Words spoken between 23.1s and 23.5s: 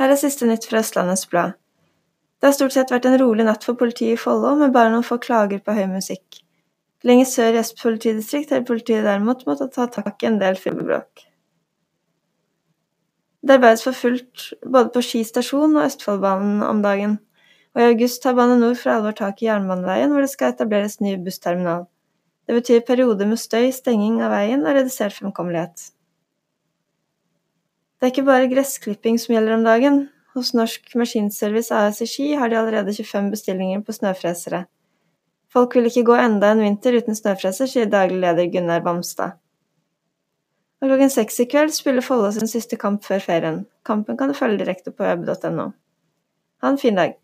med